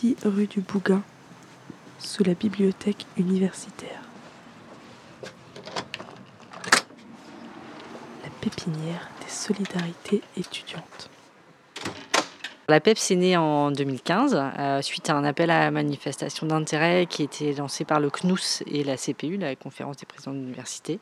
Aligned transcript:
6 0.00 0.14
rue 0.26 0.46
du 0.46 0.60
Bougain, 0.60 1.02
sous 1.98 2.22
la 2.22 2.34
bibliothèque 2.34 3.04
universitaire. 3.16 4.00
La 8.22 8.30
pépinière 8.40 9.10
des 9.20 9.28
solidarités 9.28 10.22
étudiantes. 10.36 11.10
La 12.70 12.80
PEPS 12.80 13.12
est 13.12 13.16
née 13.16 13.36
en 13.38 13.70
2015 13.70 14.38
euh, 14.58 14.82
suite 14.82 15.08
à 15.08 15.14
un 15.14 15.24
appel 15.24 15.50
à 15.50 15.70
manifestation 15.70 16.46
d'intérêt 16.46 17.06
qui 17.06 17.22
était 17.22 17.54
lancé 17.54 17.86
par 17.86 17.98
le 17.98 18.10
CNUS 18.10 18.62
et 18.66 18.84
la 18.84 18.98
CPU, 18.98 19.38
la 19.38 19.56
conférence 19.56 19.96
des 19.96 20.04
présidents 20.04 20.34
d'université. 20.34 21.00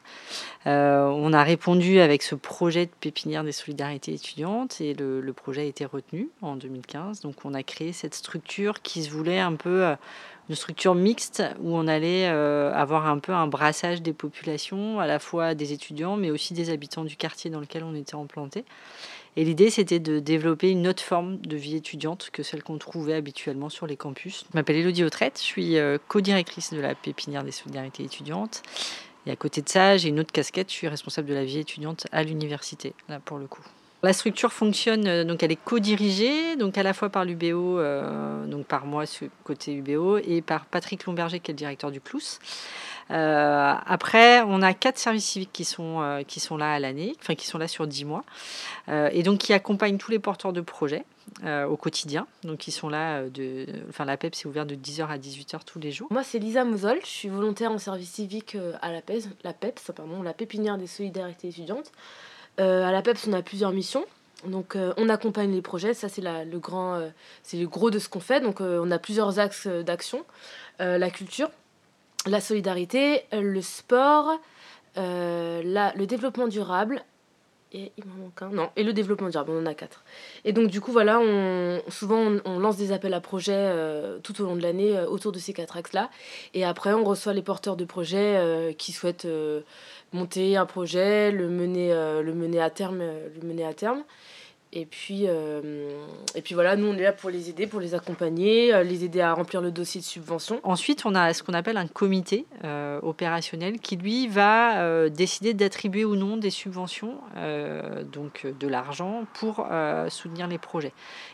Euh, 0.69 1.07
on 1.07 1.33
a 1.33 1.43
répondu 1.43 1.99
avec 1.99 2.23
ce 2.23 2.37
projet 2.37 2.87
de 2.87 2.93
pépinière 3.01 3.43
des 3.43 3.51
solidarités 3.51 4.15
étudiantes 4.15 4.81
et 4.81 4.95
le, 4.95 5.33
projet 5.33 5.63
a 5.63 5.65
été 5.65 5.85
retenu 5.85 6.29
en 6.41 6.55
2015. 6.55 7.23
Donc 7.23 7.45
on 7.45 7.53
a 7.53 7.65
créé 7.65 7.93
cette 7.93 8.15
structure 8.15 8.81
qui 8.83 9.03
se 9.03 9.11
voulait 9.11 9.41
un 9.41 9.55
peu 9.55 9.87
euh, 9.87 9.97
une 10.49 10.55
structure 10.55 10.95
mixte 10.95 11.43
où 11.61 11.77
on 11.77 11.89
allait 11.89 12.27
avoir 12.27 13.09
un 13.09 13.19
peu 13.19 13.33
un 13.33 13.49
brassage 13.49 14.01
des 14.01 14.13
populations, 14.13 15.01
à 15.01 15.07
la 15.09 15.19
fois 15.19 15.57
des 15.57 15.73
étudiants 15.73 16.17
mais 16.17 16.31
aussi 16.31 16.55
des 16.55 16.71
habitants 16.71 17.03
du 17.03 17.17
quartier 17.17 17.51
dans 17.51 17.59
lequel 17.59 17.83
on 17.83 17.97
était 17.97 18.15
implanté. 18.15 18.65
Et 19.37 19.45
l'idée, 19.45 19.69
c'était 19.69 19.99
de 19.99 20.19
développer 20.19 20.71
une 20.71 20.89
autre 20.89 21.03
forme 21.03 21.39
de 21.39 21.57
vie 21.57 21.77
étudiante 21.77 22.31
que 22.33 22.43
celle 22.43 22.63
qu'on 22.63 22.79
trouvait 22.79 23.15
habituellement 23.15 23.69
sur 23.69 23.87
les 23.87 23.97
campus. 23.97 24.45
Je 24.51 24.57
m'appelle 24.57 24.77
Elodie 24.77 25.05
Autrette, 25.05 25.39
je 25.39 25.45
suis 25.45 25.77
euh, 25.77 25.99
co-directrice 26.09 26.73
de 26.73 26.81
la 26.81 26.95
pépinière 26.95 27.45
des 27.45 27.53
solidarités 27.53 28.03
étudiantes. 28.03 28.63
Et 29.27 29.31
à 29.31 29.37
côté 29.37 29.61
de 29.61 29.69
ça, 29.69 29.99
j'ai 29.99 30.09
une 30.09 30.21
autre 30.21 30.33
casquette, 30.33 30.71
je 30.71 30.75
suis 30.75 30.89
responsable 30.89 31.29
de 31.29 31.35
la 31.35 31.45
vie 31.45 31.59
étudiante 31.59 32.07
à 32.13 32.23
l'université, 32.23 32.95
là 33.09 33.21
pour 33.21 33.37
le 33.37 33.47
coup. 33.47 33.63
La 34.03 34.13
structure 34.13 34.53
fonctionne, 34.53 35.07
euh, 35.07 35.25
donc 35.25 35.43
elle 35.43 35.53
est 35.53 35.63
co-dirigée, 35.63 36.57
donc 36.57 36.77
à 36.77 36.83
la 36.83 36.93
fois 36.93 37.09
par 37.09 37.25
l'UBO, 37.25 37.79
euh, 37.79 38.47
donc 38.47 38.67
par 38.67 38.85
moi, 38.85 39.05
côté 39.43 39.73
UBO, 39.73 40.19
et 40.19 40.43
par 40.43 40.67
Patrick 40.67 41.05
Lomberger, 41.07 41.41
qui 41.41 41.51
est 41.51 41.55
le 41.55 41.59
directeur 41.59 41.91
du 41.91 42.01
CLOUS. 42.01 42.39
Euh, 43.11 43.75
après, 43.87 44.43
on 44.43 44.61
a 44.63 44.75
quatre 44.75 44.99
services 44.99 45.25
civiques 45.25 45.53
qui 45.53 45.65
sont, 45.65 46.03
euh, 46.03 46.23
qui 46.25 46.41
sont 46.41 46.57
là 46.57 46.73
à 46.73 46.79
l'année, 46.79 47.15
enfin 47.21 47.35
qui 47.35 47.47
sont 47.47 47.57
là 47.57 47.69
sur 47.69 47.87
dix 47.87 48.05
mois, 48.05 48.25
et 48.89 49.23
donc 49.23 49.39
qui 49.39 49.53
accompagnent 49.53 49.99
tous 49.99 50.11
les 50.11 50.19
porteurs 50.19 50.53
de 50.53 50.61
projets. 50.61 51.05
au 51.45 51.77
quotidien. 51.77 52.27
Donc 52.45 52.69
ils 52.69 52.73
sont 52.73 52.89
là, 52.89 53.29
de, 53.29 53.67
enfin 53.91 54.05
la 54.05 54.17
PEP 54.17 54.35
c'est 54.35 54.47
ouvert 54.47 54.65
de 54.65 54.75
10h 54.75 55.09
à 55.09 55.19
18h 55.19 55.65
tous 55.67 55.81
les 55.81 55.91
jours. 55.91 56.07
Moi 56.11 56.23
c'est 56.23 56.39
Lisa 56.39 56.65
Mosol, 56.65 56.99
je 57.03 57.09
suis 57.09 57.29
volontaire 57.29 57.73
en 57.73 57.79
service 57.79 58.11
civique 58.11 58.57
à 58.81 58.93
la 58.93 59.03
PEPS, 59.03 59.29
la 59.43 59.53
PEPS, 59.53 59.91
pardon, 59.95 60.23
la 60.23 60.33
pépinière 60.33 60.79
des 60.79 60.87
solidarités 60.87 61.49
étudiantes. 61.49 61.91
À 62.59 62.91
la 62.91 63.03
PEPS 63.03 63.29
on 63.29 63.33
a 63.33 63.43
plusieurs 63.43 63.73
missions. 63.73 64.05
Donc 64.47 64.77
on 64.97 65.09
accompagne 65.09 65.53
les 65.53 65.63
projets, 65.63 65.95
ça 65.95 66.09
c'est 66.09 66.23
le 66.23 66.61
c'est 67.43 67.57
le 67.57 67.67
gros 67.67 67.91
de 67.91 67.99
ce 67.99 68.09
qu'on 68.09 68.21
fait. 68.21 68.41
Donc 68.41 68.61
on 68.61 68.91
a 68.91 68.99
plusieurs 68.99 69.39
axes 69.39 69.67
d'action. 69.67 70.25
la 70.79 71.11
culture, 71.11 71.51
la 72.27 72.41
solidarité, 72.41 73.23
le 73.33 73.61
sport, 73.61 74.39
euh, 74.99 75.93
le 75.95 76.07
développement 76.07 76.49
durable. 76.49 77.03
Et 77.73 77.93
il 77.99 78.05
m'en 78.07 78.25
manque 78.25 78.43
un. 78.43 78.49
Non, 78.51 78.71
et 78.77 78.85
le 78.85 78.93
développement 78.93 79.29
durable, 79.29 79.51
on 79.53 79.61
en 79.61 79.67
a 79.67 79.75
quatre. 79.75 80.05
Et 80.45 80.53
donc, 80.53 80.69
du 80.69 80.81
coup, 80.81 80.93
voilà, 80.93 81.19
on, 81.21 81.83
souvent, 81.89 82.37
on, 82.45 82.59
lance 82.61 82.77
des 82.77 82.93
appels 82.93 83.13
à 83.13 83.21
projets 83.21 83.53
euh, 83.55 84.19
tout 84.21 84.41
au 84.41 84.45
long 84.45 84.55
de 84.55 84.63
l'année 84.63 84.97
euh, 84.97 85.07
autour 85.07 85.33
de 85.33 85.39
ces 85.39 85.53
quatre 85.53 85.77
axes-là. 85.77 86.09
Et 86.55 86.65
après, 86.65 86.93
on 86.95 87.05
reçoit 87.05 87.33
les 87.33 87.43
porteurs 87.43 87.77
de 87.77 87.85
projets 87.85 88.75
qui 88.79 88.93
souhaitent 88.93 89.27
monter 90.13 90.57
un 90.57 90.67
projet, 90.67 91.31
le 91.31 91.49
mener, 91.49 91.91
le 91.91 92.33
mener 92.35 92.61
à 92.61 92.71
terme. 92.71 92.99
le 92.99 93.47
mener 93.47 93.65
à 93.65 93.75
terme. 93.75 94.03
Et 94.73 94.85
puis, 94.85 95.23
euh, 95.27 95.89
et 96.35 96.43
puis 96.43 96.55
voilà, 96.55 96.77
nous 96.77 96.89
on 96.89 96.95
est 96.95 97.03
là 97.03 97.13
pour 97.13 97.31
les 97.31 97.49
aider, 97.49 97.67
pour 97.67 97.81
les 97.81 97.95
accompagner, 97.95 98.75
euh, 98.75 98.83
les 98.83 99.05
aider 99.05 99.21
à 99.21 99.33
remplir 99.33 99.63
le 99.63 99.71
dossier 99.71 100.03
de 100.03 100.05
subvention. 100.05 100.61
Ensuite, 100.65 101.07
on 101.07 101.15
a 101.15 101.33
ce 101.33 101.43
qu'on 101.43 101.55
appelle 101.55 101.79
un 101.79 101.87
comité 101.87 102.45
euh, 102.65 103.01
opérationnel 103.03 103.79
qui 103.79 103.97
lui 103.97 104.29
va 104.29 105.09
décider 105.09 105.55
d'attribuer 105.55 106.05
ou 106.05 106.17
non 106.17 106.37
des 106.37 106.51
subventions, 106.51 107.19
donc 108.13 108.47
de 108.47 108.69
l'argent, 108.69 109.25
pour 109.35 109.67
soutenir 110.09 110.49
les 110.49 110.59
projets. 110.59 110.93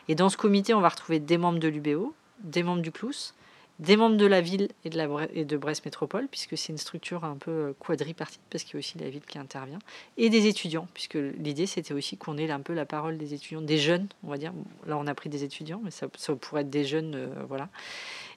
Et 0.09 0.15
dans 0.15 0.29
ce 0.29 0.37
comité, 0.37 0.75
on 0.75 0.81
va 0.81 0.91
retrouver 0.91 1.19
des 1.19 1.39
membres 1.39 1.59
de 1.59 1.69
l'UBO, 1.69 2.15
des 2.45 2.63
membres 2.63 2.83
du 2.83 2.93
CLUS, 2.93 3.35
des 3.83 3.97
membres 3.97 4.17
de 4.17 4.27
la 4.27 4.41
ville 4.41 4.69
et 4.85 4.91
de, 4.91 5.43
de 5.43 5.57
Brest 5.57 5.85
Métropole, 5.85 6.29
puisque 6.31 6.57
c'est 6.57 6.73
une 6.73 6.79
structure 6.79 7.25
un 7.25 7.37
peu 7.37 7.51
euh, 7.51 7.73
quadripartite, 7.81 8.41
parce 8.49 8.63
qu'il 8.63 8.75
y 8.75 8.77
a 8.77 8.79
aussi 8.79 8.97
la 8.99 9.11
ville 9.11 9.25
qui 9.27 9.39
intervient, 9.39 9.81
et 10.17 10.31
des 10.31 10.47
étudiants, 10.47 10.87
puisque 10.95 11.19
l'idée 11.39 11.67
c'était 11.67 11.93
aussi 11.93 12.17
qu'on 12.17 12.39
ait 12.39 12.51
un 12.51 12.61
peu 12.61 12.75
la 12.75 12.87
parole 12.87 13.19
des 13.19 13.35
étudiants, 13.35 13.61
des 13.61 13.79
jeunes, 13.79 14.07
on 14.23 14.31
va 14.31 14.39
dire. 14.39 14.53
Là 14.87 14.97
on 14.97 15.07
a 15.09 15.15
pris 15.15 15.29
des 15.29 15.43
étudiants, 15.43 15.81
mais 15.83 15.91
ça, 15.91 16.07
ça 16.17 16.35
pourrait 16.37 16.63
être 16.63 16.71
des 16.71 16.85
jeunes, 16.85 17.15
euh, 17.17 17.29
voilà. 17.49 17.69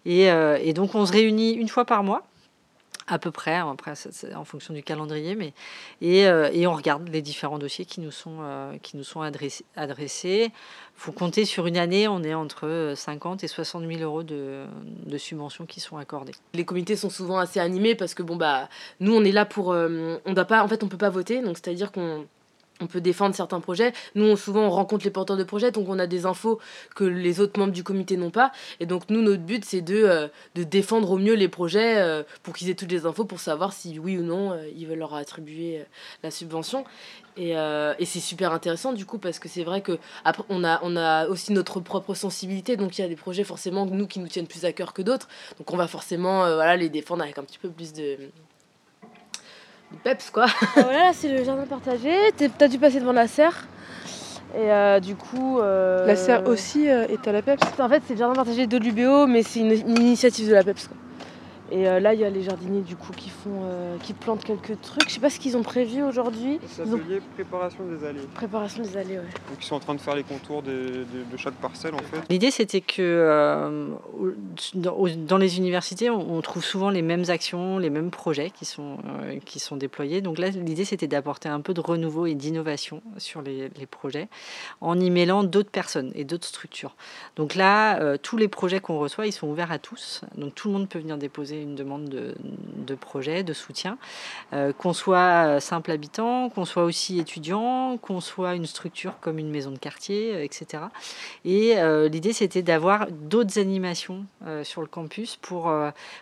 Euh, 0.08 0.58
et, 0.62 0.74
donc 0.74 0.96
on 0.96 1.06
se 1.06 1.12
réunit 1.12 1.54
une 1.54 1.68
fois 1.68 1.86
par 1.86 2.04
mois 2.04 2.24
à 3.08 3.20
peu 3.20 3.32
près, 3.32 3.56
après 3.56 3.94
en 4.36 4.46
fonction 4.46 4.74
du 4.74 4.82
calendrier, 4.82 5.36
mais 5.36 5.54
et, 6.02 6.28
euh, 6.28 6.50
et, 6.52 6.66
on 6.66 6.74
regarde 6.74 7.08
les 7.10 7.22
différents 7.22 7.60
dossiers 7.60 7.86
qui 7.86 8.02
nous 8.02 8.12
sont, 8.12 8.38
euh, 8.42 8.78
qui 8.82 8.98
nous 8.98 9.04
sont 9.04 9.22
adressés. 9.22 10.46
Il 10.46 10.52
faut 11.02 11.12
compter 11.12 11.46
sur 11.46 11.68
une 11.68 11.78
année, 11.78 12.08
on 12.08 12.24
est 12.24 12.34
entre 12.34 12.94
50 12.96 13.44
et 13.44 13.48
60 13.48 13.86
000 13.86 14.02
euros 14.02 14.24
de, 14.24 14.66
de 15.06 15.18
subventions 15.18 15.66
qui 15.66 15.80
sont 15.80 15.98
accordées. 15.98 16.34
Les 16.54 16.66
comités 16.66 16.96
sont 16.96 17.10
souvent 17.10 17.38
assez 17.38 17.60
animés 17.60 17.96
parce 17.96 18.16
que 18.16 18.24
bon 18.24 18.38
bah 18.38 18.70
nous 19.00 19.14
on 19.14 19.24
est 19.24 19.32
là 19.32 19.46
pour, 19.46 19.72
euh, 19.72 20.18
on 20.26 20.34
doit 20.34 20.46
pas, 20.46 20.64
en 20.64 20.68
fait 20.68 20.84
on 20.84 20.88
peut 20.88 20.98
pas 20.98 21.10
voter, 21.10 21.42
donc 21.42 21.58
c'est 21.58 21.70
à 21.70 21.74
dire 21.74 21.92
qu'on 21.92 22.26
on 22.82 22.88
peut 22.88 23.02
défendre 23.02 23.36
certains 23.36 23.60
projets. 23.60 23.94
Nous, 24.16 24.36
souvent, 24.36 24.62
on 24.62 24.70
rencontre 24.70 25.06
les 25.06 25.12
porteurs 25.12 25.38
de 25.38 25.44
projets, 25.44 25.72
donc 25.72 25.88
on 25.88 26.00
a 26.00 26.08
des 26.08 26.26
infos 26.26 26.60
que 26.94 27.04
les 27.04 27.40
autres 27.40 27.60
membres 27.60 27.72
du 27.72 27.84
comité 27.84 28.18
n'ont 28.18 28.32
pas. 28.32 28.52
Et 28.80 28.86
donc, 28.86 29.04
nous, 29.10 29.22
notre 29.22 29.44
but, 29.44 29.64
c'est 29.64 29.82
de, 29.82 29.96
euh, 29.96 30.28
de 30.56 30.64
défendre 30.64 31.12
au 31.12 31.18
mieux 31.18 31.36
les 31.36 31.48
projets 31.48 31.98
euh, 31.98 32.24
pour 32.44 32.54
qu'ils 32.54 32.70
aient 32.70 32.76
toutes 32.76 32.92
les 32.92 33.06
infos 33.06 33.26
pour 33.26 33.40
savoir 33.40 33.74
si 33.74 33.98
oui 34.00 34.18
ou 34.18 34.24
non 34.24 34.52
euh, 34.52 34.68
ils 34.76 34.88
veulent 34.88 35.00
leur 35.00 35.14
attribuer 35.16 35.84
la 36.24 36.32
subvention. 36.32 36.84
Et, 37.38 37.50
et 37.50 38.06
c'est 38.06 38.22
super 38.22 38.54
intéressant 38.54 38.94
du 38.94 39.06
coup 39.06 39.18
parce 39.18 39.40
que 39.40 39.50
c'est 39.50 39.66
vrai 39.66 39.82
que 39.82 40.00
après 40.24 40.44
on 40.48 40.64
a 40.64 40.80
on 40.84 40.96
a 40.96 41.28
aussi 41.28 41.52
notre 41.52 41.82
propre 41.82 42.14
sensibilité 42.14 42.78
donc 42.78 42.98
il 42.98 43.02
y 43.02 43.04
a 43.04 43.10
des 43.10 43.18
projets 43.18 43.44
forcément 43.44 43.86
nous 43.86 44.08
qui 44.08 44.20
nous 44.20 44.30
tiennent 44.30 44.48
plus 44.48 44.64
à 44.64 44.72
cœur 44.72 44.94
que 44.94 45.02
d'autres 45.02 45.28
donc 45.58 45.70
on 45.74 45.76
va 45.76 45.88
forcément 45.90 46.46
voilà 46.56 46.78
les 46.78 46.88
défendre 46.88 47.24
avec 47.24 47.38
un 47.38 47.44
petit 47.44 47.58
peu 47.58 47.70
plus 47.70 47.92
de 47.92 48.18
peps 50.04 50.30
quoi. 50.32 50.46
Ah, 50.48 50.82
voilà, 50.82 51.00
là 51.06 51.12
c'est 51.14 51.30
le 51.30 51.44
jardin 51.44 51.66
partagé. 51.66 52.12
T'as 52.58 52.68
dû 52.68 52.80
passer 52.80 53.00
devant 53.00 53.14
la 53.14 53.28
serre. 53.28 53.68
Et 54.56 54.72
euh, 54.72 55.00
du 55.00 55.16
coup. 55.16 55.60
Euh, 55.60 56.06
la 56.06 56.16
serre 56.16 56.48
aussi 56.48 56.90
euh, 56.90 57.08
est 57.08 57.28
à 57.28 57.32
la 57.32 57.42
PEPS 57.42 57.80
En 57.80 57.90
fait, 57.90 58.02
c'est 58.08 58.14
le 58.14 58.20
jardin 58.20 58.36
partagé 58.36 58.68
de 58.68 58.78
l'UBO, 58.78 59.28
mais 59.28 59.44
c'est 59.44 59.60
une, 59.60 59.98
initiative 59.98 60.48
de 60.48 60.54
la 60.54 60.64
PEPS. 60.64 60.88
Quoi. 60.88 60.98
Et 61.72 61.88
euh, 61.88 62.00
là, 62.00 62.14
il 62.14 62.20
y 62.20 62.24
a 62.24 62.30
les 62.30 62.44
jardiniers 62.44 62.82
du 62.82 62.96
coup 62.96 63.12
qui 63.12 63.30
font, 63.30 63.62
euh, 63.64 63.98
qui 64.04 64.14
plantent 64.14 64.44
quelques 64.44 64.80
trucs. 64.82 65.10
Je 65.10 65.16
sais 65.16 65.20
pas 65.20 65.32
ce 65.32 65.40
qu'ils 65.40 65.58
ont 65.58 65.64
prévu 65.64 66.04
aujourd'hui. 66.04 66.60
C'est 66.68 66.86
l'atelier 66.86 67.22
préparation 67.34 67.84
des 67.86 68.06
allées. 68.06 68.22
Préparation 68.36 68.84
des 68.84 68.98
allées, 68.98 69.18
ouais. 69.18 69.24
Donc 69.50 69.58
ils 69.60 69.66
sont 69.66 69.76
en 69.76 69.80
train 69.80 69.96
de 69.96 70.02
faire 70.02 70.16
les 70.16 70.24
contours 70.24 70.62
de, 70.62 71.06
chaque 71.38 71.56
parcelle 71.56 71.96
en 71.96 72.00
fait. 72.00 72.22
L'idée 72.30 72.52
c'était 72.52 72.82
que 72.82 73.02
euh, 73.02 73.90
dans, 74.76 75.38
les 75.38 75.58
universités, 75.58 76.10
on, 76.10 76.42
trouve 76.42 76.64
souvent 76.64 76.90
les 76.90 77.02
mêmes 77.02 77.26
actions, 77.30 77.80
les 77.80 77.90
mêmes 77.90 78.12
projets 78.12 78.52
qui 78.52 78.66
sont, 78.66 78.98
qui 79.46 79.60
sont 79.60 79.76
déployés. 79.76 80.22
Donc 80.22 80.38
là, 80.38 80.50
l'idée 80.50 80.86
c'était 80.86 81.08
d'apporter 81.08 81.50
un 81.50 81.62
peu 81.62 81.74
de 81.74 81.82
renouveau 81.82 82.28
et 82.28 82.36
d'innovation 82.36 83.02
sur 83.18 83.42
les, 83.42 83.70
les, 83.78 83.86
projets 83.86 84.28
en 84.82 85.00
y 85.00 85.10
mêlant 85.10 85.44
d'autres 85.44 85.70
personnes 85.70 86.12
et 86.16 86.24
d'autres 86.24 86.48
structures. 86.48 86.96
Donc 87.36 87.56
là, 87.56 88.18
tous 88.20 88.38
les 88.38 88.48
projets 88.48 88.80
qu'on 88.80 89.00
reçoit, 89.00 89.26
ils 89.26 89.34
sont 89.34 89.48
ouverts 89.48 89.72
à 89.72 89.80
tous. 89.80 90.22
Donc 90.38 90.56
tout 90.56 90.68
le 90.68 90.74
monde 90.76 90.88
peut 90.88 91.00
venir 91.00 91.18
déposer 91.18 91.56
une 91.66 91.76
demande 91.76 92.08
de, 92.08 92.96
projet, 92.96 93.44
de 93.44 93.54
soutien, 93.54 93.98
euh, 94.54 94.72
qu'on 94.72 94.94
soit 94.94 95.60
simple 95.60 95.92
habitant, 95.92 96.50
qu'on 96.50 96.66
soit 96.66 96.84
aussi 96.84 97.20
étudiant, 97.20 97.98
qu'on 97.98 98.22
soit 98.22 98.56
une 98.56 98.66
structure 98.66 99.20
comme 99.20 99.40
une 99.40 99.50
maison 99.50 99.72
de 99.72 99.78
quartier, 99.78 100.44
etc. 100.44 100.84
Euh, 100.84 100.88
et 101.44 101.78
euh, 101.78 102.08
l'idée, 102.08 102.34
c'était 102.34 102.62
d'avoir 102.62 103.08
d'autres 103.12 103.60
animations 103.60 104.26
sur 104.64 104.82
le 104.82 104.88
campus 104.88 105.38
pour, 105.38 105.74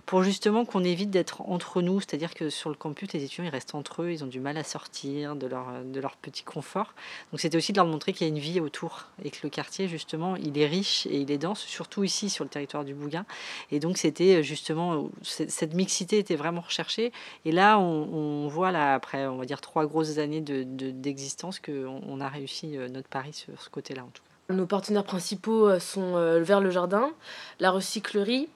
pour 0.06 0.24
justement 0.24 0.63
qu'on 0.66 0.84
évite 0.84 1.10
d'être 1.10 1.42
entre 1.42 1.81
nous, 1.81 2.00
c'est-à-dire 2.00 2.34
que 2.34 2.50
sur 2.50 2.69
le 2.69 2.75
campus, 2.75 3.12
les 3.13 3.24
étudiants, 3.24 3.44
ils 3.44 3.50
restent 3.50 3.75
entre 3.75 4.04
eux, 4.04 4.12
ils 4.12 4.24
ont 4.24 4.28
du 4.28 4.39
mal 4.39 4.57
à 4.57 4.63
sortir 4.63 5.36
de 5.36 5.46
leur, 5.46 5.66
de 5.84 6.00
leur 6.00 6.16
petit 6.16 6.44
confort. 6.44 6.94
Donc 7.31 7.42
c'était 7.42 7.57
aussi 7.57 7.74
de 7.74 7.78
leur 7.78 7.86
montrer 7.86 8.13
qu'il 8.13 8.25
y 8.25 8.30
a 8.30 8.34
une 8.34 8.39
vie 8.39 8.62
autour 8.62 9.07
et 9.24 9.30
que 9.30 9.39
le 9.44 9.50
quartier, 9.50 9.88
justement, 9.88 10.38
il 10.38 10.57
est 10.57 10.68
riche 10.68 11.06
et 11.07 11.18
il 11.18 11.31
est 11.31 11.38
dense, 11.38 11.60
surtout 11.60 12.04
ici 12.04 12.30
sur 12.30 12.46
le 12.46 12.50
territoire 12.50 12.86
du 12.86 12.94
Bougain. 12.94 13.25
Et 13.72 13.80
donc 13.80 13.98
c'était 13.98 14.44
justement 14.44 15.10
cette 15.24 15.74
mixité 15.74 16.20
était 16.20 16.36
vraiment 16.36 16.62
recherchée. 16.62 17.12
Et 17.46 17.52
là, 17.52 17.80
on, 17.80 18.48
voit, 18.48 18.72
là, 18.72 18.94
après, 18.94 19.25
on 19.25 19.38
va 19.38 19.46
dire, 19.46 19.62
trois 19.62 19.86
grosses 19.86 20.18
années 20.18 20.42
d'existence, 20.42 21.62
de, 21.62 21.72
qu'on 21.88 22.02
on 22.08 22.22
a 22.22 22.28
réussi 22.28 22.78
euh, 22.78 22.90
notre 22.90 23.10
pari 23.10 23.34
sur 23.34 23.62
ce 23.62 23.70
côté-là, 23.70 24.04
en 24.04 24.08
tout 24.08 24.22
cas. 24.22 24.34
Nos 24.50 24.66
partenaires 24.66 25.06
principaux 25.06 25.70
euh, 25.70 25.80
sont 25.80 26.16
euh, 26.16 26.42
Vers 26.42 26.60
le 26.60 26.70
Jardin, 26.70 27.12
la 27.60 27.72
recyclerie, 27.72 28.50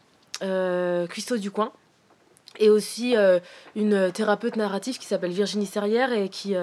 euh, 0.44 1.08
du 1.38 1.52
Coin, 1.52 1.72
et 2.60 2.69
aussi 2.69 3.16
une 3.75 4.12
thérapeute 4.12 4.56
narrative 4.56 4.98
qui 4.98 5.06
s'appelle 5.06 5.31
Virginie 5.31 5.68
Serrière 5.68 6.12
et 6.12 6.28
qui, 6.28 6.56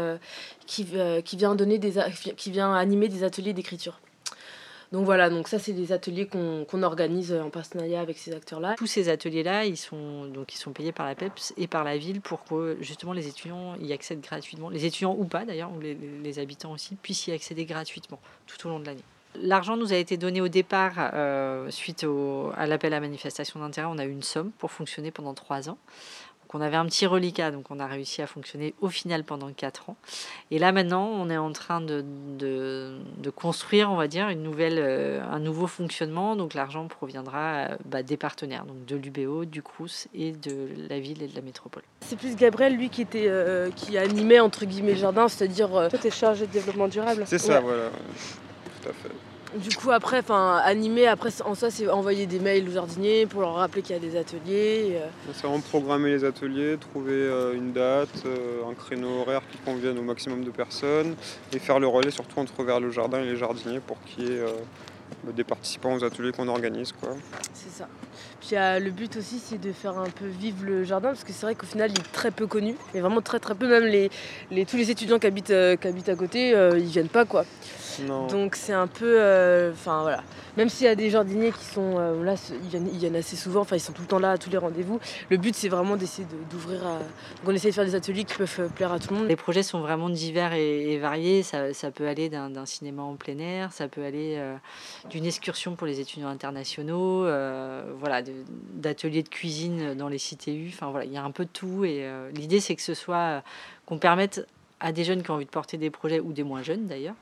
qui, 0.67 0.87
qui, 1.25 1.37
vient 1.37 1.55
donner 1.55 1.79
des, 1.79 1.95
qui 2.37 2.51
vient 2.51 2.75
animer 2.75 3.09
des 3.09 3.23
ateliers 3.23 3.53
d'écriture. 3.53 4.01
Donc 4.94 5.06
voilà, 5.06 5.29
donc 5.29 5.49
ça 5.49 5.58
c'est 5.58 5.73
des 5.73 5.91
ateliers 5.91 6.29
qu'on 6.29 6.82
organise 6.85 7.32
en 7.32 7.50
partenariat 7.50 8.00
avec 8.00 8.17
ces 8.17 8.32
acteurs-là. 8.32 8.76
Tous 8.79 8.87
ces 8.87 9.08
ateliers-là, 9.08 9.64
ils 9.64 9.76
sont, 9.76 10.26
donc, 10.26 10.55
ils 10.55 10.56
sont 10.56 10.70
payés 10.70 10.93
par 10.93 11.05
la 11.05 11.17
PEPS 11.17 11.52
et 11.56 11.67
par 11.67 11.82
la 11.82 11.99
ville 11.99 12.20
pour 12.20 12.44
que 12.44 12.76
justement 12.81 13.12
les 13.12 13.26
étudiants 13.26 13.75
y 13.81 13.93
accèdent 13.93 14.20
gratuitement. 14.20 14.69
Les 14.69 14.87
étudiants 14.87 15.17
ou 15.19 15.25
pas 15.25 15.44
d'ailleurs, 15.44 15.73
ou 15.73 15.81
les, 15.81 16.38
habitants 16.38 16.70
aussi, 16.70 16.94
puissent 16.94 17.26
y 17.26 17.32
accéder 17.32 17.64
gratuitement 17.64 18.20
tout 18.46 18.69
au 18.69 18.70
long 18.70 18.79
de 18.79 18.87
l'année. 18.87 19.02
L'argent 19.35 19.76
nous 19.76 19.93
a 19.93 19.96
été 19.96 20.17
donné 20.17 20.41
au 20.41 20.46
départ 20.46 21.11
euh, 21.12 21.69
suite 21.73 22.06
à 22.56 22.67
l'appel 22.69 22.94
à 22.94 23.00
manifestation 23.00 23.58
d'intérêt. 23.58 23.88
On 23.91 23.99
a 23.99 24.05
eu 24.05 24.12
une 24.12 24.23
somme 24.23 24.52
pour 24.58 24.70
fonctionner 24.70 25.11
pendant 25.11 25.35
trois 25.35 25.69
ans. 25.69 25.79
Donc 26.55 26.61
on 26.61 26.65
avait 26.65 26.77
un 26.77 26.87
petit 26.87 27.06
reliquat, 27.06 27.51
donc 27.51 27.67
on 27.71 27.81
a 27.81 27.87
réussi 27.87 28.23
à 28.23 28.29
fonctionner 28.29 28.75
au 28.81 28.89
final 28.89 29.25
pendant 29.25 29.51
quatre 29.53 29.91
ans. 29.91 29.97
Et 30.53 30.61
là 30.61 30.71
maintenant, 30.71 31.09
on 31.12 31.29
est 31.29 31.37
en 31.37 31.51
train 31.53 31.81
de, 31.81 32.05
de, 32.39 32.97
de 33.19 33.31
construire, 33.31 33.91
on 33.91 33.97
va 33.97 34.06
dire, 34.06 34.29
une 34.29 34.43
nouvelle, 34.45 34.79
euh, 34.79 35.21
un 35.33 35.41
nouveau 35.41 35.67
fonctionnement. 35.67 36.37
Donc 36.37 36.55
l'argent 36.55 36.87
proviendra 36.87 37.39
euh, 37.39 37.77
bah, 37.87 38.05
des 38.05 38.17
partenaires, 38.17 38.67
donc 38.67 38.85
de 38.87 38.95
l'UBO, 38.95 39.45
du 39.47 39.62
CRUS 39.62 40.06
et 40.15 40.31
de 40.31 40.69
la 40.89 41.01
ville 41.01 41.23
et 41.25 41.27
de 41.27 41.35
la 41.35 41.43
métropole. 41.43 41.83
C'est 42.03 42.17
plus 42.17 42.37
Gabriel, 42.37 42.77
lui, 42.77 42.89
qui 42.89 43.03
était, 43.03 43.27
euh, 43.27 43.71
qui 43.75 43.99
animait 43.99 44.39
entre 44.39 44.65
guillemets 44.65 44.93
le 44.93 44.99
jardin, 44.99 45.27
c'est-à-dire 45.27 45.75
euh, 45.75 45.89
Toi, 45.89 45.99
t'es 45.99 46.11
chargé 46.12 46.47
de 46.47 46.53
développement 46.53 46.87
durable. 46.87 47.25
C'est 47.27 47.39
ça, 47.39 47.55
Ouais. 47.55 47.61
voilà. 47.62 47.91
Tout 48.81 48.91
à 48.91 48.93
fait. 48.93 49.11
Du 49.56 49.77
coup, 49.77 49.93
après, 49.93 50.19
enfin, 50.19 50.61
animer, 50.65 51.06
après, 51.06 51.31
en 51.45 51.55
soi, 51.55 51.71
c'est 51.71 51.89
envoyer 51.89 52.27
des 52.27 52.41
mails 52.41 52.69
aux 52.69 52.73
jardiniers 52.73 53.27
pour 53.27 53.41
leur 53.41 53.55
rappeler 53.55 53.83
qu'il 53.83 53.95
y 53.95 53.99
a 53.99 54.01
des 54.01 54.17
ateliers. 54.17 54.97
euh, 54.97 55.06
C'est 55.33 55.47
vraiment 55.47 55.61
programmer 55.61 56.11
les 56.11 56.25
ateliers, 56.25 56.77
trouver 56.77 57.12
euh, 57.12 57.55
une 57.55 57.73
date, 57.73 58.23
euh, 58.27 58.69
un 58.69 58.75
créneau 58.75 59.21
horaire 59.21 59.43
qui 59.53 59.59
convienne 59.59 59.97
au 59.99 60.03
maximum 60.03 60.43
de 60.43 60.51
personnes 60.51 61.15
et 61.53 61.61
faire 61.61 61.79
le 61.79 61.87
relais 61.87 62.11
surtout 62.11 62.41
entre 62.41 62.65
vers 62.65 62.81
le 62.81 62.91
jardin 62.91 63.21
et 63.21 63.27
les 63.27 63.37
jardiniers 63.37 63.79
pour 63.81 64.03
qu'il 64.03 64.25
y 64.25 64.33
ait 64.33 64.45
des 65.33 65.45
participants 65.45 65.95
aux 65.95 66.03
ateliers 66.03 66.33
qu'on 66.33 66.49
organise. 66.49 66.93
Quoi. 66.93 67.11
c'est 67.53 67.71
ça. 67.71 67.89
Puis 68.41 68.57
euh, 68.57 68.79
le 68.79 68.91
but 68.91 69.17
aussi, 69.17 69.39
c'est 69.39 69.61
de 69.61 69.73
faire 69.73 69.99
un 69.99 70.11
peu 70.11 70.27
vivre 70.27 70.65
le 70.65 70.85
jardin, 70.85 71.09
parce 71.09 71.25
que 71.25 71.33
c'est 71.33 71.47
vrai 71.47 71.55
qu'au 71.55 71.67
final, 71.67 71.91
il 71.91 71.99
est 71.99 72.13
très 72.13 72.31
peu 72.31 72.47
connu. 72.47 72.75
Mais 72.95 73.01
vraiment 73.01 73.21
très 73.21 73.39
très 73.41 73.55
peu. 73.55 73.69
Même 73.69 73.85
les, 73.85 74.11
les- 74.51 74.65
tous 74.67 74.77
les 74.77 74.91
étudiants 74.91 75.19
qui 75.19 75.27
habitent, 75.27 75.51
euh, 75.51 75.77
qui 75.77 75.89
habitent 75.89 76.09
à 76.09 76.17
côté, 76.17 76.55
euh, 76.55 76.79
ils 76.79 76.85
viennent 76.87 77.09
pas 77.09 77.25
quoi. 77.25 77.45
Non. 78.09 78.27
Donc 78.27 78.57
c'est 78.57 78.73
un 78.73 78.89
peu, 78.89 79.17
euh, 79.21 79.71
enfin 79.73 80.03
voilà. 80.03 80.23
Même 80.57 80.69
s'il 80.69 80.87
y 80.87 80.89
a 80.89 80.95
des 80.95 81.11
jardiniers 81.11 81.51
qui 81.53 81.65
sont 81.65 81.97
euh, 81.99 82.25
là, 82.25 82.35
ils 82.63 82.69
viennent, 82.69 82.89
ils 82.93 82.99
viennent 82.99 83.17
assez 83.17 83.37
souvent. 83.37 83.61
Enfin, 83.61 83.77
ils 83.77 83.81
sont 83.81 83.93
tout 83.93 84.03
le 84.03 84.09
temps 84.09 84.19
là 84.19 84.33
à 84.33 84.39
tous 84.39 84.51
les 84.51 84.59
rendez-vous. 84.59 85.01
Le 85.31 85.37
but, 85.37 85.55
c'est 85.55 85.69
vraiment 85.69 85.97
d'essayer 85.97 86.27
de- 86.27 86.51
d'ouvrir. 86.51 86.85
à- 86.87 86.99
Donc, 86.99 87.49
on 87.49 87.51
essaie 87.55 87.69
de 87.71 87.75
faire 87.75 87.85
des 87.85 87.95
ateliers 87.95 88.25
qui 88.25 88.35
peuvent 88.35 88.69
plaire 88.75 88.93
à 88.93 88.99
tout 88.99 89.13
le 89.15 89.21
monde. 89.21 89.29
Les 89.29 89.37
projets 89.37 89.63
sont 89.63 89.81
vraiment 89.81 90.09
divers 90.09 90.53
et, 90.55 90.93
et 90.93 90.99
variés. 90.99 91.43
Ça, 91.43 91.73
ça 91.73 91.91
peut 91.91 92.07
aller 92.09 92.29
d'un 92.29 92.51
d'un 92.51 92.67
cinéma 92.67 93.03
en 93.03 93.15
plein 93.17 93.39
air, 93.39 93.73
ça 93.73 93.89
peut 93.89 94.05
aller 94.05 94.37
euh, 94.39 94.55
d'une 95.11 95.27
excursion 95.27 95.75
pour 95.77 95.87
les 95.87 95.99
étudiants 96.01 96.29
internationaux, 96.29 97.25
euh, 97.25 97.83
voilà, 98.05 98.23
d'ateliers 98.75 99.23
de 99.23 99.31
cuisine 99.31 99.95
dans 99.95 100.09
les 100.09 100.19
CTU. 100.19 100.69
Enfin 100.69 100.91
voilà, 100.91 101.06
il 101.06 101.12
y 101.12 101.17
a 101.17 101.25
un 101.25 101.31
peu 101.31 101.47
de 101.47 101.51
tout. 101.51 101.87
Et 101.87 102.05
euh, 102.05 102.31
l'idée, 102.33 102.61
c'est 102.61 102.77
que 102.77 102.83
ce 102.83 102.93
soit 102.93 103.17
euh, 103.17 103.41
qu'on 103.87 103.97
permette 103.97 104.47
à 104.79 104.93
des 104.93 105.05
jeunes 105.05 105.23
qui 105.23 105.31
ont 105.31 105.35
envie 105.35 105.47
de 105.47 105.51
porter 105.51 105.79
des 105.79 105.89
projets, 105.89 106.21
ou 106.21 106.35
des 106.35 106.43
moins 106.43 106.62
jeunes 106.62 106.87
d'ailleurs, 106.87 107.15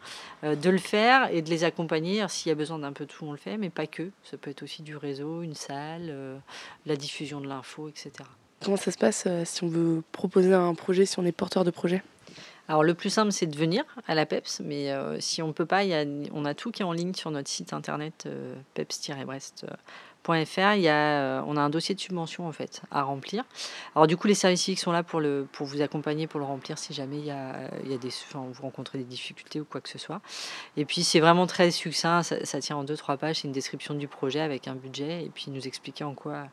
euh, 0.42 0.56
de 0.56 0.68
le 0.68 0.78
faire 0.78 1.32
et 1.32 1.40
de 1.40 1.50
les 1.50 1.62
accompagner. 1.62 2.26
S'il 2.28 2.48
y 2.48 2.52
a 2.52 2.56
besoin 2.56 2.80
d'un 2.80 2.92
peu 2.92 3.06
de 3.06 3.12
tout, 3.12 3.24
on 3.24 3.30
le 3.30 3.38
fait, 3.38 3.58
mais 3.58 3.70
pas 3.70 3.86
que. 3.86 4.10
Ça 4.24 4.36
peut 4.36 4.50
être 4.50 4.64
aussi 4.64 4.82
du 4.82 4.96
réseau, 4.96 5.42
une 5.42 5.54
salle, 5.54 6.08
euh, 6.08 6.36
la 6.84 6.96
diffusion 6.96 7.40
de 7.40 7.46
l'info, 7.46 7.88
etc. 7.88 8.10
Comment 8.64 8.76
ça 8.76 8.90
se 8.90 8.98
passe 8.98 9.28
si 9.44 9.62
on 9.62 9.68
veut 9.68 10.02
proposer 10.10 10.52
un 10.52 10.74
projet, 10.74 11.06
si 11.06 11.20
on 11.20 11.24
est 11.24 11.30
porteur 11.30 11.62
de 11.62 11.70
projet? 11.70 12.02
Alors 12.68 12.84
le 12.84 12.94
plus 12.94 13.10
simple, 13.10 13.32
c'est 13.32 13.46
de 13.46 13.56
venir 13.56 13.84
à 14.06 14.14
la 14.14 14.24
PEPS, 14.24 14.60
mais 14.64 14.92
euh, 14.92 15.18
si 15.20 15.42
on 15.42 15.52
peut 15.52 15.66
pas, 15.66 15.84
y 15.84 15.94
a, 15.94 16.04
on 16.32 16.44
a 16.44 16.54
tout 16.54 16.70
qui 16.70 16.82
est 16.82 16.84
en 16.84 16.92
ligne 16.92 17.12
sur 17.14 17.30
notre 17.30 17.48
site 17.48 17.72
internet 17.72 18.24
euh, 18.26 18.54
peps-brest.fr. 18.74 19.66
Il 20.28 20.86
euh, 20.86 21.42
on 21.46 21.56
a 21.56 21.60
un 21.60 21.70
dossier 21.70 21.94
de 21.94 22.00
subvention 22.00 22.46
en 22.46 22.52
fait 22.52 22.82
à 22.90 23.02
remplir. 23.02 23.44
Alors 23.94 24.06
du 24.06 24.16
coup, 24.16 24.28
les 24.28 24.34
services 24.34 24.62
civiques 24.62 24.80
sont 24.80 24.92
là 24.92 25.02
pour, 25.02 25.20
le, 25.20 25.46
pour 25.52 25.66
vous 25.66 25.82
accompagner 25.82 26.26
pour 26.26 26.38
le 26.38 26.46
remplir 26.46 26.78
si 26.78 26.94
jamais 26.94 27.18
il 27.18 27.26
y 27.26 27.30
a, 27.30 27.68
y 27.84 27.94
a 27.94 27.98
des, 27.98 28.10
vous 28.34 28.62
rencontrez 28.62 28.98
des 28.98 29.04
difficultés 29.04 29.60
ou 29.60 29.64
quoi 29.64 29.80
que 29.80 29.88
ce 29.88 29.98
soit. 29.98 30.20
Et 30.76 30.84
puis 30.84 31.02
c'est 31.02 31.20
vraiment 31.20 31.46
très 31.46 31.70
succinct, 31.70 32.22
ça, 32.22 32.60
tient 32.60 32.76
en 32.76 32.84
deux 32.84 32.96
trois 32.96 33.16
pages, 33.16 33.40
c'est 33.40 33.48
une 33.48 33.52
description 33.52 33.94
du 33.94 34.08
projet 34.08 34.40
avec 34.40 34.68
un 34.68 34.74
budget 34.74 35.24
et 35.24 35.28
puis 35.28 35.46
nous 35.50 35.66
expliquer 35.66 36.04
en 36.04 36.14
quoi, 36.14 36.44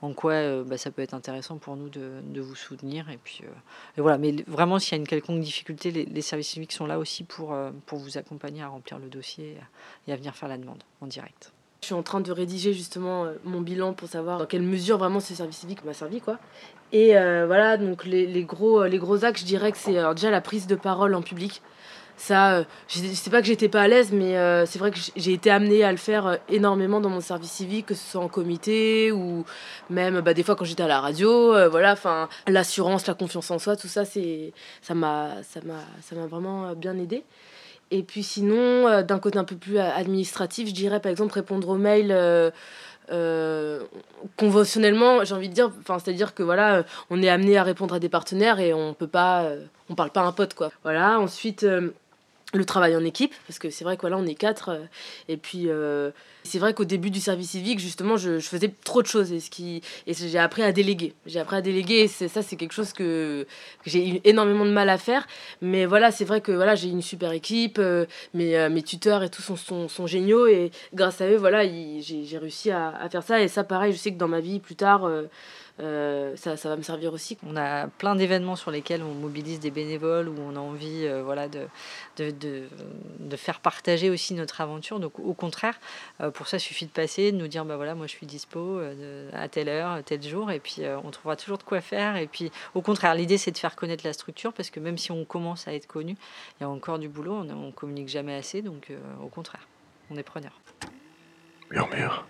en 0.00 0.12
quoi 0.12 0.32
euh, 0.32 0.64
bah, 0.64 0.78
ça 0.78 0.90
peut 0.90 1.02
être 1.02 1.14
intéressant 1.14 1.58
pour 1.58 1.76
nous 1.76 1.88
de, 1.88 2.20
de 2.22 2.40
vous 2.40 2.54
soutenir 2.54 3.10
et 3.10 3.18
puis. 3.18 3.40
euh, 3.44 3.48
et 3.96 4.00
voilà, 4.00 4.18
mais 4.18 4.34
vraiment, 4.46 4.78
s'il 4.78 4.92
y 4.92 4.94
a 4.94 4.98
une 4.98 5.06
quelconque 5.06 5.40
difficulté, 5.40 5.90
les, 5.90 6.04
les 6.04 6.22
services 6.22 6.48
civiques 6.48 6.72
sont 6.72 6.86
là 6.86 6.98
aussi 6.98 7.24
pour, 7.24 7.52
euh, 7.52 7.70
pour 7.86 7.98
vous 7.98 8.16
accompagner 8.16 8.62
à 8.62 8.68
remplir 8.68 8.98
le 8.98 9.08
dossier 9.08 9.58
et 10.06 10.12
à 10.12 10.16
venir 10.16 10.34
faire 10.34 10.48
la 10.48 10.56
demande 10.58 10.82
en 11.00 11.06
direct. 11.06 11.52
Je 11.80 11.86
suis 11.86 11.94
en 11.94 12.02
train 12.02 12.20
de 12.20 12.32
rédiger 12.32 12.72
justement 12.72 13.24
euh, 13.24 13.34
mon 13.44 13.60
bilan 13.60 13.92
pour 13.92 14.08
savoir 14.08 14.38
dans 14.38 14.46
quelle 14.46 14.62
mesure 14.62 14.98
vraiment 14.98 15.20
ce 15.20 15.32
service 15.32 15.58
civique 15.58 15.84
m'a 15.84 15.94
servi 15.94 16.20
quoi. 16.20 16.38
Et 16.92 17.16
euh, 17.16 17.44
voilà, 17.46 17.76
donc 17.76 18.04
les, 18.04 18.26
les 18.26 18.42
gros, 18.42 18.82
euh, 18.82 18.88
les 18.88 18.98
gros 18.98 19.24
axes, 19.24 19.42
je 19.42 19.46
dirais 19.46 19.70
que 19.70 19.78
c'est 19.78 19.94
déjà 20.14 20.30
la 20.30 20.40
prise 20.40 20.66
de 20.66 20.74
parole 20.74 21.14
en 21.14 21.22
public. 21.22 21.62
Ça, 22.16 22.64
je 22.88 22.98
sais 22.98 23.30
pas 23.30 23.40
que 23.40 23.46
j'étais 23.46 23.68
pas 23.68 23.82
à 23.82 23.86
l'aise, 23.86 24.10
mais 24.12 24.34
c'est 24.66 24.80
vrai 24.80 24.90
que 24.90 24.98
j'ai 25.14 25.32
été 25.32 25.52
amenée 25.52 25.84
à 25.84 25.92
le 25.92 25.98
faire 25.98 26.38
énormément 26.48 27.00
dans 27.00 27.10
mon 27.10 27.20
service 27.20 27.52
civique, 27.52 27.86
que 27.86 27.94
ce 27.94 28.10
soit 28.10 28.20
en 28.20 28.26
comité 28.26 29.12
ou 29.12 29.44
même 29.88 30.20
bah, 30.20 30.34
des 30.34 30.42
fois 30.42 30.56
quand 30.56 30.64
j'étais 30.64 30.82
à 30.82 30.88
la 30.88 31.00
radio. 31.00 31.52
voilà, 31.70 31.92
enfin 31.92 32.28
l'assurance, 32.48 33.06
la 33.06 33.14
confiance 33.14 33.52
en 33.52 33.60
soi, 33.60 33.76
tout 33.76 33.86
ça, 33.86 34.04
ça 34.04 34.94
m'a 34.94 35.44
ça 35.44 35.60
m'a 35.62 36.26
vraiment 36.26 36.74
bien 36.74 36.98
aidé. 36.98 37.22
Et 37.90 38.02
puis 38.02 38.22
sinon, 38.22 38.86
euh, 38.86 39.02
d'un 39.02 39.18
côté 39.18 39.38
un 39.38 39.44
peu 39.44 39.56
plus 39.56 39.78
euh, 39.78 39.90
administratif, 39.90 40.68
je 40.68 40.74
dirais 40.74 41.00
par 41.00 41.10
exemple 41.10 41.32
répondre 41.32 41.68
aux 41.68 41.78
mails 41.78 42.12
euh, 43.10 43.80
conventionnellement, 44.36 45.24
j'ai 45.24 45.34
envie 45.34 45.48
de 45.48 45.54
dire, 45.54 45.70
c'est-à-dire 45.86 46.34
que 46.34 46.42
voilà, 46.42 46.84
on 47.08 47.22
est 47.22 47.30
amené 47.30 47.56
à 47.56 47.62
répondre 47.62 47.94
à 47.94 47.98
des 47.98 48.10
partenaires 48.10 48.60
et 48.60 48.74
on 48.74 48.92
peut 48.92 49.06
pas, 49.06 49.50
on 49.88 49.94
parle 49.94 50.10
pas 50.10 50.20
à 50.20 50.24
un 50.24 50.32
pote 50.32 50.52
quoi. 50.52 50.70
Voilà, 50.82 51.18
ensuite 51.18 51.66
le 52.54 52.64
travail 52.64 52.96
en 52.96 53.04
équipe, 53.04 53.34
parce 53.46 53.58
que 53.58 53.70
c'est 53.70 53.84
vrai 53.84 53.96
que 53.96 54.02
voilà, 54.02 54.16
on 54.16 54.26
est 54.26 54.34
quatre, 54.34 54.70
euh, 54.70 54.84
et 55.28 55.36
puis 55.36 55.64
euh, 55.68 56.10
c'est 56.48 56.58
vrai 56.58 56.72
qu'au 56.72 56.84
début 56.84 57.10
du 57.10 57.20
service 57.20 57.50
civique, 57.50 57.78
justement, 57.78 58.16
je, 58.16 58.40
faisais 58.40 58.72
trop 58.84 59.02
de 59.02 59.06
choses 59.06 59.32
et, 59.32 59.40
ce 59.40 59.50
qui, 59.50 59.82
et 60.06 60.14
j'ai 60.14 60.38
appris 60.38 60.62
à 60.62 60.72
déléguer. 60.72 61.14
J'ai 61.26 61.40
appris 61.40 61.56
à 61.56 61.60
déléguer 61.60 62.00
et 62.00 62.08
ça, 62.08 62.42
c'est 62.42 62.56
quelque 62.56 62.72
chose 62.72 62.92
que, 62.92 63.46
j'ai 63.84 64.08
eu 64.08 64.20
énormément 64.24 64.64
de 64.64 64.70
mal 64.70 64.88
à 64.88 64.98
faire. 64.98 65.26
Mais 65.60 65.84
voilà, 65.86 66.10
c'est 66.10 66.24
vrai 66.24 66.40
que 66.40 66.52
voilà, 66.52 66.74
j'ai 66.74 66.88
une 66.88 67.02
super 67.02 67.32
équipe, 67.32 67.78
euh, 67.78 68.06
mes, 68.34 68.56
euh, 68.56 68.70
mes 68.70 68.82
tuteurs 68.82 69.22
et 69.22 69.28
tout 69.28 69.42
sont, 69.42 69.56
sont, 69.56 69.88
sont 69.88 70.06
géniaux 70.06 70.46
et 70.46 70.70
grâce 70.94 71.20
à 71.20 71.28
eux, 71.28 71.36
voilà, 71.36 71.64
j'ai 71.66 72.38
réussi 72.38 72.70
à, 72.70 73.08
faire 73.10 73.22
ça. 73.22 73.42
Et 73.42 73.48
ça, 73.48 73.64
pareil, 73.64 73.92
je 73.92 73.98
sais 73.98 74.12
que 74.12 74.18
dans 74.18 74.28
ma 74.28 74.40
vie 74.40 74.58
plus 74.58 74.76
tard, 74.76 75.08
ça, 75.78 76.56
ça 76.56 76.68
va 76.68 76.76
me 76.76 76.82
servir 76.82 77.12
aussi. 77.12 77.36
On 77.46 77.56
a 77.56 77.88
plein 77.88 78.16
d'événements 78.16 78.56
sur 78.56 78.70
lesquels 78.70 79.02
on 79.02 79.14
mobilise 79.14 79.60
des 79.60 79.70
bénévoles, 79.70 80.28
où 80.28 80.34
on 80.40 80.56
a 80.56 80.60
envie 80.60 81.06
voilà, 81.22 81.48
de, 81.48 81.66
de, 82.38 83.36
faire 83.36 83.60
partager 83.60 84.10
aussi 84.10 84.34
notre 84.34 84.60
aventure. 84.60 85.00
Donc 85.00 85.18
au 85.18 85.34
contraire, 85.34 85.78
euh, 86.20 86.30
pour 86.30 86.48
ça, 86.48 86.56
il 86.56 86.60
suffit 86.60 86.86
de 86.86 86.90
passer, 86.90 87.30
de 87.32 87.36
nous 87.36 87.46
dire, 87.48 87.64
bah 87.64 87.76
voilà, 87.76 87.94
moi 87.94 88.06
je 88.06 88.12
suis 88.12 88.26
dispo 88.26 88.58
euh, 88.58 89.30
à 89.32 89.48
telle 89.48 89.68
heure, 89.68 90.02
tel 90.04 90.22
jour, 90.22 90.50
et 90.50 90.58
puis 90.58 90.76
euh, 90.80 90.98
on 91.04 91.10
trouvera 91.10 91.36
toujours 91.36 91.58
de 91.58 91.62
quoi 91.62 91.80
faire. 91.80 92.16
Et 92.16 92.26
puis 92.26 92.50
au 92.74 92.82
contraire, 92.82 93.14
l'idée 93.14 93.38
c'est 93.38 93.52
de 93.52 93.58
faire 93.58 93.76
connaître 93.76 94.04
la 94.04 94.12
structure, 94.12 94.52
parce 94.52 94.70
que 94.70 94.80
même 94.80 94.98
si 94.98 95.12
on 95.12 95.24
commence 95.24 95.68
à 95.68 95.74
être 95.74 95.86
connu, 95.86 96.16
il 96.58 96.62
y 96.62 96.64
a 96.64 96.68
encore 96.68 96.98
du 96.98 97.08
boulot, 97.08 97.34
on 97.34 97.44
ne 97.44 97.70
communique 97.70 98.08
jamais 98.08 98.34
assez, 98.34 98.62
donc 98.62 98.92
au 99.22 99.28
contraire, 99.28 99.68
on 100.10 100.16
est 100.16 100.22
preneur. 100.22 100.60
Murmure, 101.70 102.26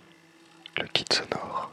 le 0.77 0.87
kit 0.87 1.05
sonore. 1.11 1.71